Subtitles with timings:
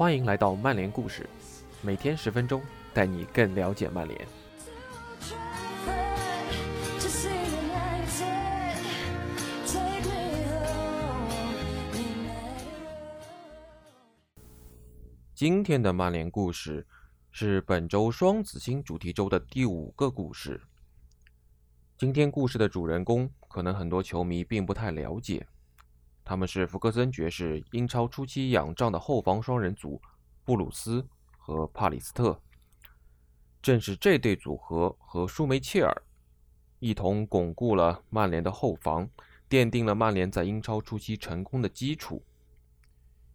[0.00, 1.28] 欢迎来到曼联故事，
[1.82, 2.62] 每天十分钟，
[2.94, 4.26] 带你更了解曼联。
[15.34, 16.86] 今天的曼联故事
[17.30, 20.58] 是本周双子星主题周的第五个故事。
[21.98, 25.46] 今天故事的主人公，可能很多球迷并不太了解。
[26.30, 30.00] 他们是福克森爵士英超初期仰仗的后防双人组
[30.44, 31.04] 布鲁斯
[31.36, 32.40] 和帕里斯特。
[33.60, 36.02] 正是这对组合和舒梅切尔
[36.78, 39.10] 一同巩固了曼联的后防，
[39.48, 42.22] 奠定了曼联在英超初期成功的基础。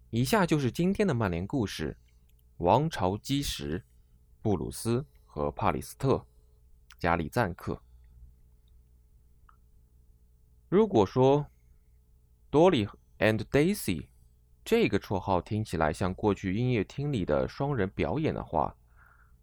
[0.09, 1.98] 以下就是今天的曼联故事：
[2.59, 3.84] 王朝基石，
[4.41, 6.25] 布鲁斯和帕里斯特，
[6.98, 7.81] 加里赞克。
[10.70, 11.45] 如果说
[12.55, 12.88] Dolly
[13.20, 14.08] and Daisy
[14.64, 18.78] 这个绰号听起来像过去音乐厅里的双人表演的话，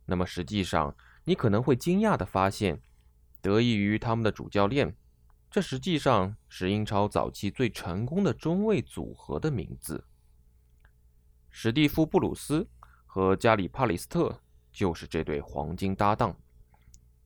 [0.06, 2.80] 那么实际上你可能会惊讶地发现，
[3.42, 4.96] 得益于他们的主教练，
[5.50, 10.06] 这实际上是英超早期最成功的中卫组合的名字。
[11.50, 12.66] 史蒂夫·布鲁斯
[13.04, 14.40] 和加里·帕里斯特
[14.72, 16.34] 就是这对黄金搭档，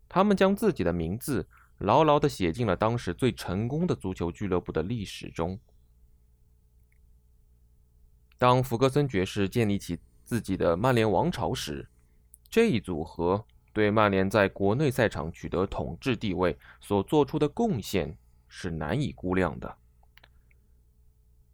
[0.08, 5.56] 他们将自己的名字牢牢地写进了当时最成功的足球俱乐部的历史中。
[8.38, 11.88] 当福格森爵士建立起自己的曼联王朝时，
[12.48, 18.16] 这一组合对曼联在国内赛场取得统治地位所做出的贡献
[18.48, 19.76] 是难以估量的。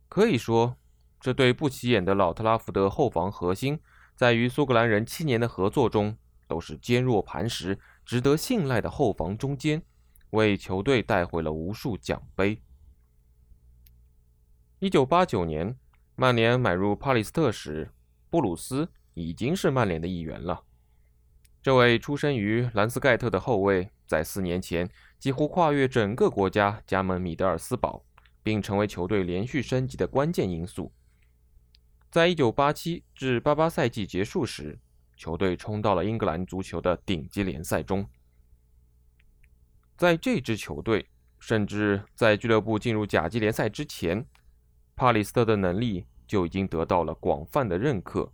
[0.08, 0.76] 可以说，
[1.20, 3.78] 这对不起眼的老特拉福德后防核心，
[4.16, 6.16] 在与苏格兰人七年的合作中，
[6.48, 9.82] 都是坚若磐石、值得信赖的后防中坚，
[10.30, 12.60] 为球队带回了无数奖杯。
[14.80, 15.78] 一九八九年，
[16.22, 17.90] 曼联买入帕里斯特时，
[18.30, 20.62] 布鲁斯已经是曼联的一员了。
[21.60, 24.88] 这位出生于兰斯盖特的后卫，在四年前
[25.18, 28.04] 几乎跨越整个国家加盟米德尔斯堡，
[28.40, 30.92] 并成为球队连续升级的关键因素。
[32.08, 34.78] 在一九八七至八八赛季结束时，
[35.16, 38.08] 球队冲到了英格兰足球的顶级联赛中。
[39.96, 41.08] 在这支球队，
[41.40, 44.24] 甚至在俱乐部进入甲级联赛之前，
[44.94, 48.32] 帕里斯特的能力就已经得到了广泛的认可。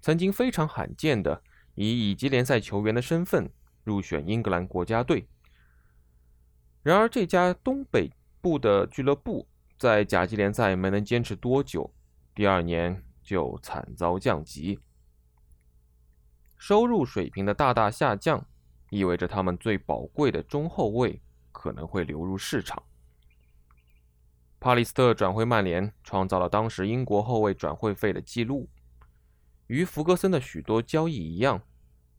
[0.00, 1.40] 曾经非常罕见的
[1.76, 3.48] 以乙级联赛球员的身份
[3.84, 5.28] 入选英格兰国家队。
[6.82, 8.10] 然而，这家东北
[8.40, 9.46] 部的俱乐部
[9.78, 11.88] 在甲级联赛没能坚持多久。
[12.34, 14.80] 第二年就惨遭降级，
[16.58, 18.44] 收入水平的大大下降，
[18.90, 22.82] 意味着他们最宝贵的中后卫可能会流入市场。
[24.60, 28.68] 帕里斯特转会曼联，创造了当时英国后卫转会费的记录。
[29.68, 31.62] 与福格森的许多交易一样，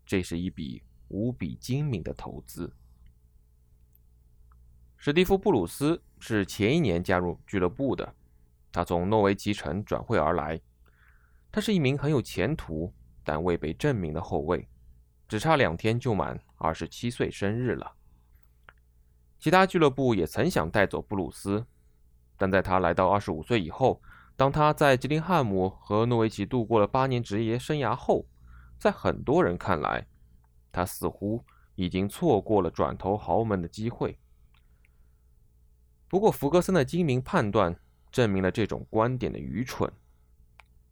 [0.03, 2.73] 这是一笔无比精明的投资。
[4.97, 8.15] 史蒂夫·布鲁斯是前一年加入俱乐部的。
[8.71, 10.59] 他从诺维奇城转会而来，
[11.51, 12.91] 他是一名很有前途
[13.23, 14.67] 但未被证明的后卫，
[15.27, 17.97] 只差两天就满二十七岁生日了。
[19.37, 21.65] 其他俱乐部也曾想带走布鲁斯，
[22.41, 24.01] 但在他来到二十五岁以后，
[24.35, 28.25] 当他在吉林汉姆和诺维奇度过了八年职业生涯后，
[28.79, 30.07] 在很多人看来，
[30.71, 34.17] 他似乎已经错过了转投豪门的机会。
[36.07, 37.77] 不过，福格森的精明判断。
[38.11, 39.89] 证明了这种观点的愚蠢。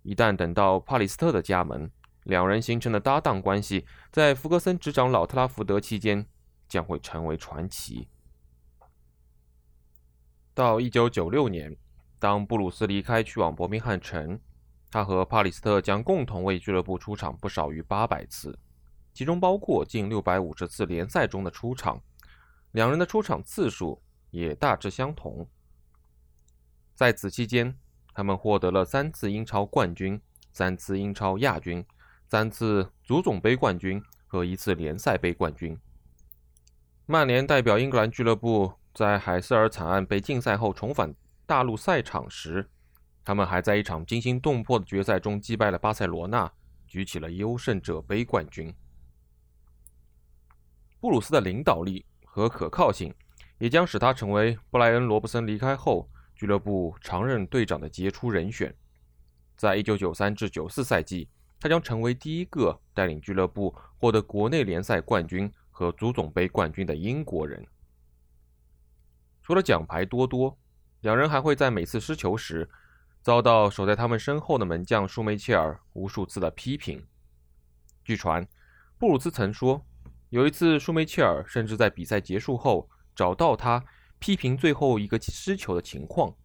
[0.03, 1.91] 一旦等到帕里斯特的加盟，
[2.23, 6.25] 两人形成的搭档关系，在福格森执掌老特拉福德期间
[6.69, 8.07] 将会成为传奇。
[10.59, 11.73] 到一九九六年，
[12.19, 14.37] 当布鲁斯离开去往伯明翰城，
[14.91, 18.59] 他和帕里斯特将共同为俱乐部出场不少于八百次，
[19.13, 22.01] 其中包括近六百五十次联赛中的出场。
[22.71, 25.47] 两人的出场次数也大致相同。
[26.93, 27.73] 在此期间，
[28.13, 30.19] 他们获得了三次英超冠军、
[30.51, 31.85] 三次英超亚军、
[32.27, 35.79] 三次足总杯冠军和一次联赛杯冠军。
[37.05, 41.13] 曼联代表英格兰俱乐部在海瑟尔惨案被禁赛后重返
[41.45, 42.69] 大陆赛场时，
[43.23, 46.51] 他们还在一场惊心动魄的决赛中击败了巴塞罗那，
[46.87, 48.73] 举起了优胜者杯冠军。
[50.99, 53.13] 布鲁斯的领导力和可靠性，
[53.57, 56.09] 也将使他成为布莱恩·罗伯森离开后。
[56.35, 58.73] 俱乐部常任队长的杰出人选，
[59.57, 61.27] 在一九九三至九四赛季，
[61.59, 67.61] 他将成为第一个带领俱乐部获得国内联赛冠军和足总杯冠军的英国人。
[69.49, 70.55] 除了奖牌多多，
[71.01, 72.69] 两人还会在每次失球时
[73.23, 77.03] 遭到守在他们身后的门将舒梅切尔无数次的批评。
[78.03, 78.47] 据传，
[78.99, 79.83] 布鲁斯曾说，
[80.29, 83.83] 有一次舒梅切尔甚至在比赛结束后找到他，
[84.19, 86.35] 批评最后一个失球的情况，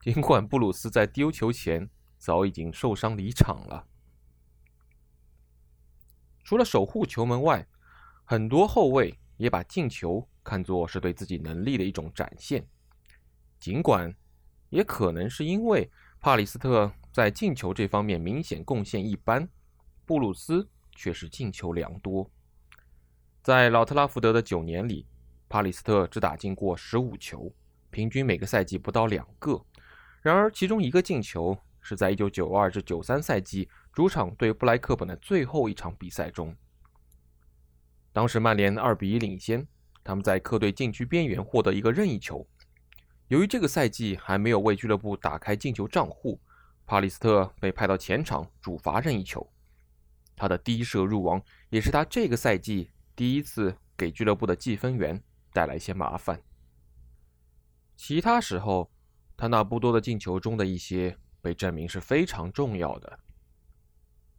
[0.00, 3.88] 尽管布鲁斯在丢球前早已经受伤离场了。
[6.44, 7.66] 除了守护球门外，
[8.22, 12.66] 很多后卫也把进球看作是对自己能力的一种展现，
[13.60, 14.14] 尽管
[14.70, 15.90] 也可能是因为
[16.20, 19.48] 帕里斯特在进球这方面明显贡献一般，
[20.04, 22.30] 布鲁斯却是进球良多。
[23.42, 25.06] 在老特拉福德的九年里，
[25.48, 27.52] 帕里斯特只打进过十五球，
[27.90, 29.64] 平均每个赛季不到两个。
[30.20, 36.56] 然而，其中一个进球是在一九九二至九三赛季主场对布莱克本的最后一场比赛中。
[38.12, 39.66] 当时曼联二比一领先，
[40.04, 42.46] 他们在客队禁区边缘获得一个任意球。
[43.28, 46.40] 由于这个赛季还没有为俱乐部打开进球账户，
[46.86, 49.48] 帕里斯特被派到前场主罚任意球。
[50.36, 51.40] 他的第一射入网，
[51.70, 55.22] 也是他这个赛季第一次给俱乐部的计分员
[55.52, 56.42] 带来一些麻烦。
[57.96, 58.90] 其他时候，
[59.36, 63.18] 他那不多的进球中的一些被证明是非常重要的。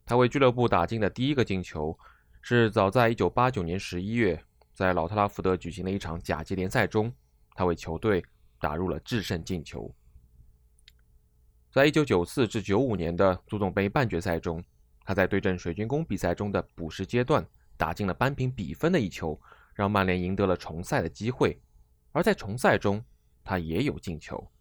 [0.06, 1.98] 他为俱乐部打进的第一个进球。
[2.45, 4.44] 是早在1989年11月，
[4.74, 7.14] 在老特拉福德举行的一场甲级联赛中，
[7.54, 8.24] 他为球队
[8.60, 9.94] 打入了制胜进球。
[11.72, 14.64] 在1994至95年的足总杯半决赛中，
[15.06, 17.46] 他在对阵水晶宫比赛中的补时阶段
[17.78, 19.40] 打进了扳平比分的一球，
[19.74, 21.62] 让曼联赢得了重赛的机会。
[22.12, 23.04] 而在重赛中，
[23.44, 24.52] 他也有进球。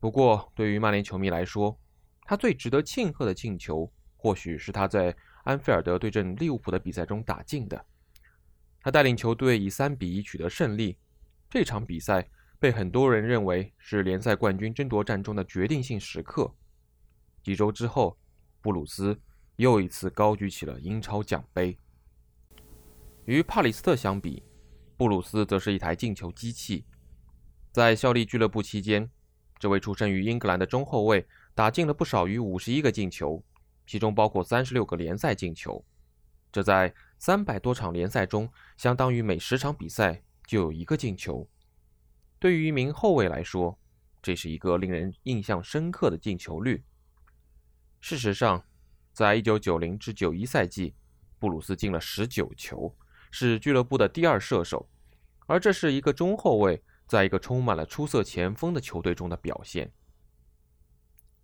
[0.00, 1.78] 不过，对于曼联球迷来说，
[2.24, 5.14] 他最值得庆贺的进球，或许是他在。
[5.46, 7.86] 安菲尔德对阵利物浦的比赛中打进的，
[8.86, 10.96] 他带领球队以三比一取得胜利。
[11.50, 12.24] 这场比赛
[12.60, 16.54] 被很多人认为是联赛冠军争夺战中的决定性时刻。
[17.42, 18.16] 几周之后，
[18.60, 19.20] 布鲁斯
[19.56, 21.76] 又一次高举起了英超奖杯。
[23.24, 24.40] 与帕里斯特相比，
[24.96, 26.84] 布鲁斯则是一台进球机器。
[27.72, 29.10] 在效力俱乐部期间，
[29.58, 33.42] 这位出生于英格兰的中后卫打进了不少于五十一个进球。
[33.84, 35.84] 其中包括三十六个联赛进球，
[36.52, 41.48] 这在三百多场联赛中，相当于每十场比赛就有一个进球。
[42.38, 43.78] 对于一名后卫来说，
[44.22, 46.84] 这是一个令人印象深刻的进球率。
[48.00, 48.64] 事实上，
[49.12, 50.94] 在一九九零至九一赛季，
[51.38, 52.94] 布鲁斯进了十九球，
[53.30, 54.88] 是俱乐部的第二射手，
[55.46, 59.90] 而这是一个中后卫在一个充满了出色前锋的球队中的表现。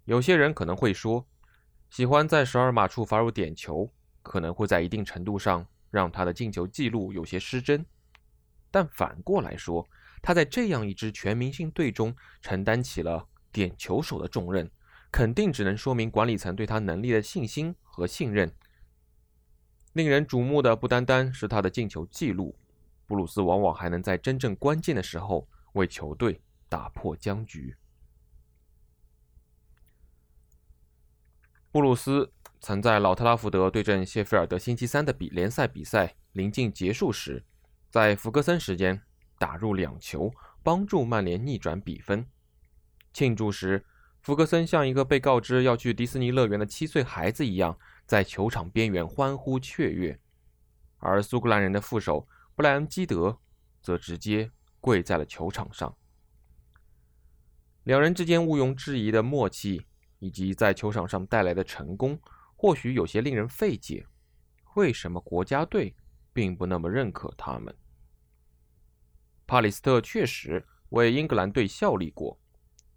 [0.05, 1.27] 有些人可能会说。
[1.91, 3.93] 喜欢在十二码处罚入点球，
[4.23, 7.85] 可能会在一定程度上让他的进球记录有些失真。
[8.71, 9.87] 但反过来说，
[10.23, 14.71] 他在这样一支全明星队中承担起了点球手的重任，
[15.11, 18.51] 肯定只能说明管理层对他能力的信心和信任。
[19.93, 22.57] 令人瞩目的不单单是他的进球记录，
[23.07, 26.41] 布鲁斯往往还能在真正关键的时候为球队
[26.71, 27.77] 打破僵局。
[31.71, 32.33] 布鲁斯
[32.64, 37.44] 曾在老特拉福德对阵谢菲尔德星期三的比联赛比赛临近结束时，
[37.91, 39.03] 在福格森时间
[39.37, 40.32] 打入两球，
[40.62, 42.25] 帮助曼联逆转比分。
[43.12, 43.85] 庆祝时，
[44.21, 47.76] 福格森像一个被告知要去迪士尼乐园的七岁孩子一样，
[48.07, 50.21] 在球场边缘欢呼雀跃，
[50.99, 53.37] 而苏格兰人的副手布莱恩基德
[53.83, 55.92] 则直接跪在了球场上。
[57.83, 59.85] 两人之间毋庸置疑的默契。
[60.23, 62.16] 以及在球场上带来的成功，
[62.62, 64.07] 或许有些令人费解。
[64.76, 65.97] 为什么国家队
[66.33, 67.75] 并不那么认可他们？
[69.49, 72.38] 帕里斯特确实为英格兰队效力过。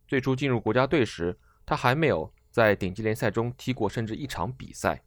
[0.08, 5.04] 最初进入国家队时，他还没有在顶级联赛中踢过甚至一场比赛。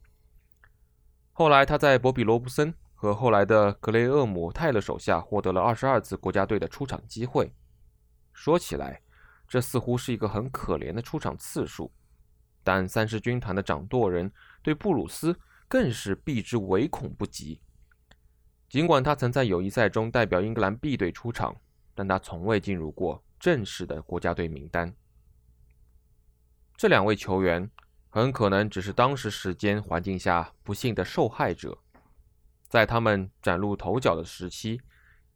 [1.31, 7.55] 后来他在博比·罗布森和后来的格雷厄姆·泰勒手下获得了二十二次国家队的出场机会。
[8.33, 9.01] 说起来，
[9.47, 11.89] 这似乎是一个很可怜的出场次数。
[12.63, 15.37] 但三狮军团的掌舵人对布鲁斯
[15.67, 17.61] 更是避之唯恐不及。
[18.67, 21.55] 尽管他曾在友谊赛中代表英格兰 B 队出场，
[21.95, 24.93] 但他从未进入过正式的国家队名单。
[26.77, 27.69] 这两位球员
[28.09, 31.77] 很可能只是当时时间环境下不幸的受害者。
[32.67, 34.79] 在他们崭露头角的时期，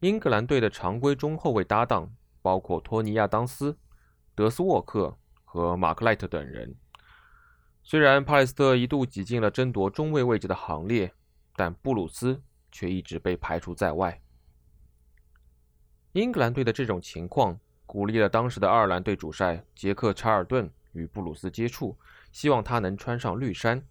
[0.01, 3.75] 英格兰队的常规中后卫搭档包括托尼·亚当斯、
[4.35, 6.75] 德斯沃克和马克莱特等人。
[7.83, 11.13] 虽然帕里斯特一度挤进了争夺中卫位置的行列，
[11.55, 14.21] 但布鲁斯却一直被排除在外。
[16.13, 21.97] 英格兰队的这种情况鼓励了当时的爱尔兰队主帅杰克·查尔顿与布鲁斯接触，
[22.31, 23.83] 希望他能穿上绿衫，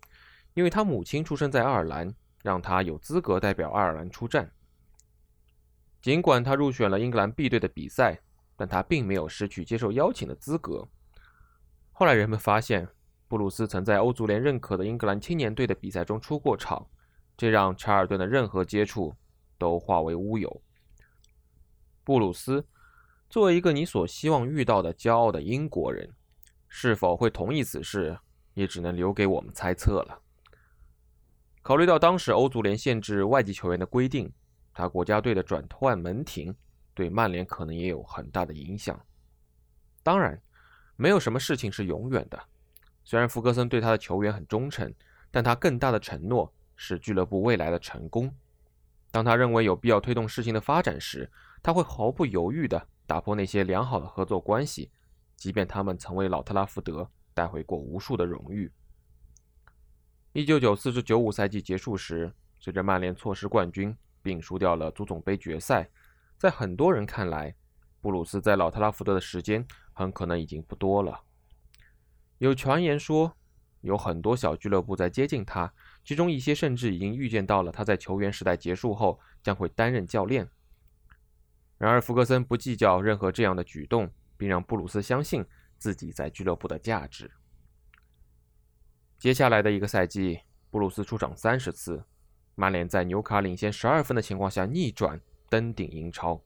[0.55, 4.51] 因为他母亲出生在爱尔兰，让他有资格代表爱尔兰出战。
[6.01, 8.21] 尽管他入选了英格兰 B 队的比赛，
[8.57, 10.89] 但他并没有失去接受邀请的资格。
[11.93, 12.89] 后来人们发现，
[13.33, 16.87] 布鲁斯曾在欧足联认可的英格兰青年队的比赛中出过场，
[17.35, 19.17] 这让查尔顿的任何接触
[19.57, 20.63] 都化为乌有。
[22.05, 22.63] 布鲁斯
[23.31, 26.13] 作为一个你所希望遇到的骄傲的英国人，
[26.69, 28.19] 是否会同意此事，
[28.53, 30.21] 也只能留给我们猜测了。
[31.63, 34.31] 考虑到当时欧足联限制外籍球员的规定。
[34.75, 36.55] 他国家队的转换门庭
[36.93, 39.03] 对曼联可能也有很大的影响。
[40.03, 40.39] 当然，
[40.97, 42.39] 没有什么事情是永远的。
[43.05, 44.93] 虽然福格森对他的球员很忠诚，
[45.31, 48.35] 但他更大的承诺是俱乐部未来的成功。
[49.11, 51.31] 当他认为有必要推动事情的发展时，
[51.63, 54.91] 他会毫不犹豫地打破那些良好的合作关系，
[55.37, 58.71] 即便他们曾为老特拉福德带回过无数的荣誉。
[60.33, 63.97] 一九九四至九五赛季结束时，随着曼联错失冠军。
[64.25, 65.91] 并输掉了足总杯决赛，
[66.39, 67.53] 在很多人看来，
[68.01, 71.25] 布鲁斯在老特拉福德的时间很可能已经不多了。
[72.47, 73.37] 有传言说，
[73.83, 75.73] 有很多小俱乐部在接近他，
[76.05, 80.49] 其中一些甚至已经预见到了他在球员时代结束后将会担任教练。
[81.79, 85.45] 然而，福格森不计较任何这样的举动，并让布鲁斯相信
[85.79, 87.31] 自己在俱乐部的价值。
[89.19, 92.05] 接下来的一个赛季，布鲁斯出场三十次。
[92.57, 96.43] 曼联在纽卡领先十二分的情况下逆转登顶英超，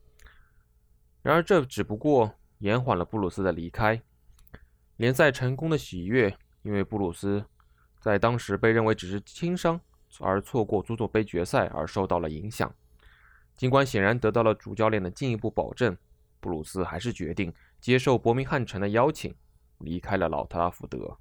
[1.22, 4.02] 然而这只不过延缓了布鲁斯的离开。
[4.96, 7.44] 联赛成功的喜悦，因为布鲁斯
[8.00, 9.80] 在当时被认为只是轻伤
[10.20, 12.72] 而错过足总杯决赛而受到了影响。
[13.56, 15.96] 尽管显然得到了主教练的进一步保证，
[16.40, 19.34] 布鲁斯还是决定接受伯明翰城的邀请，
[19.78, 21.16] 离开了老特拉福德。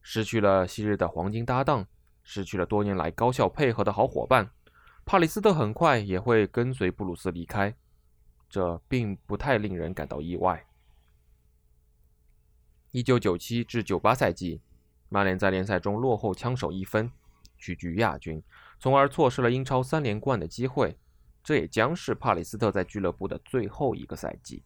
[0.00, 1.86] 失去了昔日的黄金搭档。
[2.24, 4.48] 失去了多年来高效配合的好伙伴，
[5.04, 7.74] 帕里斯特很快也会跟随布鲁斯离开，
[8.48, 10.64] 这并不太令人感到意外。
[12.92, 14.60] 一九九七至九八赛季，
[15.08, 17.10] 曼联在联赛中落后枪手一分，
[17.56, 18.42] 屈居亚军，
[18.78, 20.98] 从而错失了英超三连冠的机会。
[21.42, 24.62] 这也将是帕里斯特在俱乐部的最后一个赛季。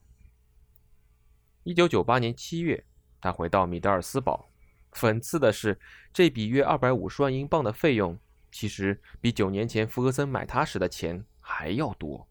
[1.62, 2.84] 一九九八年七月，
[3.20, 4.50] 他回到米德尔斯堡。
[4.92, 5.78] 讽刺的是，
[6.12, 8.18] 这笔约二百五十万英镑的费用，
[8.50, 12.26] 其实比九年前福格森买他时的钱还要多。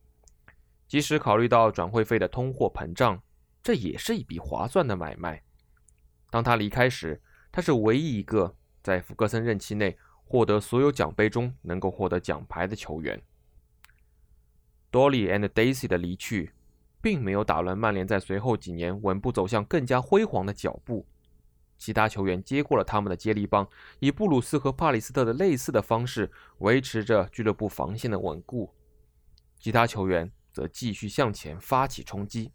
[0.89, 3.23] 即使考虑到转会费的通货膨胀，
[3.63, 5.41] 这也是一笔划算的买卖。
[6.29, 13.21] 当他离开时，他是唯一一个在福格森任期内获得所有奖杯中能够获得奖牌的球员。
[14.91, 16.53] Dolly and Daisy 的离去，
[17.01, 21.05] 并没有打乱曼联在随后几年稳步走向更加辉煌的脚步。
[21.77, 28.73] 其他球员接过了他们的接力棒，以布鲁斯和帕里斯特的类似的方式维持着俱乐部防线的稳固。
[29.59, 32.53] 其他球员则继续向前发起冲击。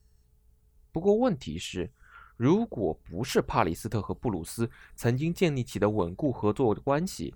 [0.91, 1.93] 不过，问题是，
[2.41, 7.35] 如果不是帕里斯特和布鲁斯曾经建立起的稳固合作关系，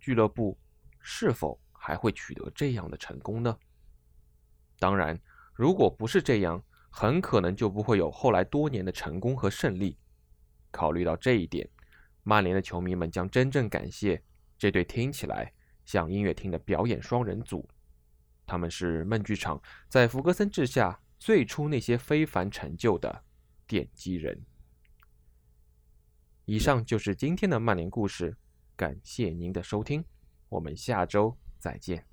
[0.00, 0.58] 俱乐部
[0.98, 3.56] 是否还会取得这样的成功呢？
[4.80, 5.16] 当然，
[5.54, 9.96] 如果不是这样，很可能就不会有后来多年的成功和胜利。
[10.72, 11.70] 考虑到这一点，
[12.24, 14.20] 曼联的球迷们将真正感谢
[14.58, 15.52] 这对听起来
[15.84, 17.64] 像音乐厅的表演双人组。
[18.44, 23.22] 他们是梦剧场在福格森治下最初那些非凡成就的
[23.70, 24.44] 奠基人。
[26.44, 28.36] 以上就是今天的曼联故事，
[28.74, 30.04] 感谢您的收听，
[30.48, 32.09] 我们下周再见。